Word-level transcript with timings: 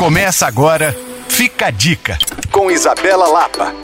Começa 0.00 0.46
agora, 0.46 0.96
fica 1.28 1.66
a 1.66 1.70
dica, 1.70 2.16
com 2.50 2.70
Isabela 2.70 3.28
Lapa. 3.28 3.74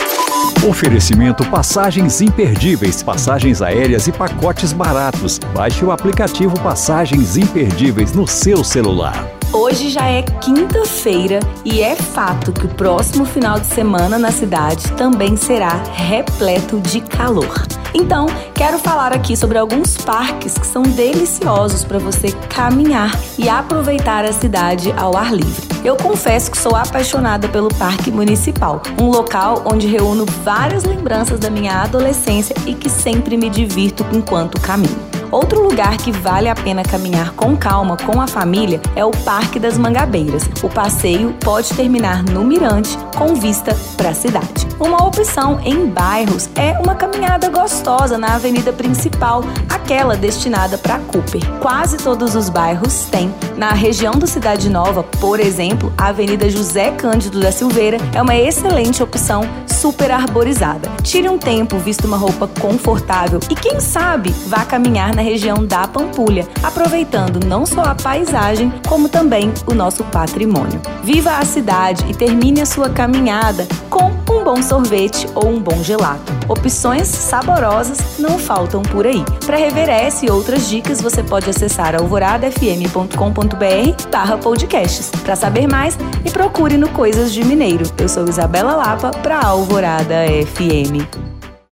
Oferecimento 0.67 1.45
passagens 1.45 2.23
imperdíveis, 2.23 3.03
passagens 3.03 3.61
aéreas 3.61 4.07
e 4.07 4.13
pacotes 4.13 4.73
baratos. 4.73 5.39
Baixe 5.53 5.85
o 5.85 5.91
aplicativo 5.91 6.59
Passagens 6.61 7.37
Imperdíveis 7.37 8.13
no 8.15 8.27
seu 8.27 8.65
celular. 8.65 9.29
Hoje 9.53 9.91
já 9.91 10.07
é 10.07 10.23
quinta-feira 10.23 11.39
e 11.63 11.83
é 11.83 11.95
fato 11.95 12.51
que 12.51 12.65
o 12.65 12.71
próximo 12.71 13.27
final 13.27 13.61
de 13.61 13.67
semana 13.67 14.19
na 14.19 14.33
cidade 14.33 14.91
também 14.93 15.37
será 15.37 15.83
repleto 15.93 16.81
de 16.81 17.03
calor. 17.03 17.67
Então, 17.93 18.25
quero 18.55 18.79
falar 18.79 19.13
aqui 19.13 19.37
sobre 19.37 19.59
alguns 19.59 19.99
parques 19.99 20.55
que 20.55 20.67
são 20.67 20.83
deliciosos 20.83 21.85
para 21.85 21.99
você 21.99 22.33
caminhar 22.49 23.13
e 23.39 23.51
aproveitar 23.51 24.25
a 24.25 24.33
cidade 24.33 24.91
ao 24.97 25.15
ar 25.15 25.31
livre. 25.31 25.66
Eu 25.85 25.97
confesso 25.97 26.51
que 26.51 26.59
sou 26.59 26.75
apaixonada 26.75 27.49
pelo 27.49 27.69
Parque 27.69 28.11
Municipal, 28.11 28.83
um 29.01 29.09
local 29.09 29.63
onde 29.65 29.87
reúno 29.87 30.27
várias 30.45 30.85
lembranças 30.85 31.39
da 31.39 31.51
minha 31.51 31.83
adolescência 31.83 32.55
e 32.67 32.75
que 32.75 32.89
sempre 32.89 33.37
me 33.37 33.49
divirto 33.49 34.05
enquanto 34.13 34.61
caminho. 34.61 35.16
Outro 35.31 35.63
lugar 35.63 35.97
que 35.97 36.13
vale 36.13 36.49
a 36.49 36.55
pena 36.55 36.83
caminhar 36.83 37.33
com 37.33 37.57
calma 37.57 37.97
com 37.97 38.21
a 38.21 38.27
família 38.27 38.81
é 38.95 39.05
o 39.05 39.11
Parque 39.11 39.59
das 39.59 39.77
Mangabeiras. 39.77 40.45
O 40.63 40.69
passeio 40.69 41.35
pode 41.45 41.75
terminar 41.75 42.23
no 42.23 42.45
Mirante 42.45 42.97
com 43.17 43.35
vista 43.35 43.77
para 43.97 44.11
a 44.11 44.15
cidade. 44.15 44.67
Uma 44.79 45.05
opção 45.05 45.59
em 45.65 45.87
bairros 45.87 46.49
é 46.55 46.79
uma 46.79 46.95
caminhada 46.95 47.49
gostosa 47.49 48.19
na 48.19 48.35
avenida 48.35 48.73
principal, 48.73 49.43
aquela 49.69 50.17
destinada 50.17 50.77
para 50.77 50.99
Cooper. 50.99 51.41
Quase 51.61 51.97
todos 51.97 52.35
os 52.35 52.49
bairros 52.49 53.05
têm. 53.11 53.35
Na 53.57 53.71
região 53.71 54.13
do 54.13 54.27
Cidade 54.27 54.69
Nova, 54.69 55.03
por 55.03 55.41
exemplo, 55.41 55.93
a 55.97 56.09
Avenida 56.09 56.49
José 56.51 56.91
Cândido 56.91 57.41
da 57.41 57.51
Silveira 57.51 57.97
é 58.15 58.21
uma 58.21 58.37
excelente 58.37 59.03
opção 59.03 59.43
super 59.87 60.11
arborizada. 60.11 60.91
Tire 61.01 61.29
um 61.29 61.39
tempo, 61.39 61.79
vista 61.79 62.09
uma 62.09 62.17
roupa 62.17 62.49
confortável 62.61 63.39
e 63.49 63.55
quem 63.55 63.79
sabe 63.79 64.31
vá 64.49 64.65
caminhar 64.65 65.15
na 65.15 65.23
região 65.23 65.65
da 65.65 65.87
Pampulha, 65.87 66.45
aproveitando 66.61 67.47
não 67.47 67.65
só 67.65 67.83
a 67.83 67.95
paisagem, 67.95 68.73
como 68.89 69.09
também 69.09 69.55
o 69.65 69.75
nosso 69.75 70.03
patrimônio. 70.03 70.83
Viva 71.05 71.37
a 71.39 71.45
cidade 71.45 72.05
e 72.11 72.15
termine 72.15 72.61
a 72.61 72.67
sua 72.67 72.91
caminhada 72.91 73.69
com 73.89 74.11
um 74.29 74.43
bom 74.43 74.61
sorvete 74.61 75.29
ou 75.37 75.51
um 75.51 75.61
bom 75.61 75.81
gelato. 75.85 76.36
Opções 76.49 77.09
saborosas 77.09 78.19
não 78.19 78.39
faltam 78.39 78.83
por 78.83 79.07
aí. 79.07 79.25
Para 79.45 79.57
rever 79.57 79.89
essa 79.89 80.25
e 80.25 80.31
outras 80.31 80.69
dicas, 80.69 81.01
você 81.01 81.23
pode 81.23 81.51
acessar 81.51 81.95
alvoradafm.com.br 81.95 84.11
barra 84.11 84.39
podcasts. 84.39 85.11
Para 85.25 85.37
saber 85.37 85.67
mais, 85.67 85.97
me 86.25 86.31
procure 86.31 86.77
no 86.77 86.89
Coisas 86.91 87.33
de 87.33 87.45
Mineiro. 87.45 87.85
Eu 87.99 88.09
sou 88.09 88.29
Isabela 88.29 88.77
Lapa 88.77 89.11
para 89.11 89.41
Alvorada 89.41 90.15
FM. 90.55 91.36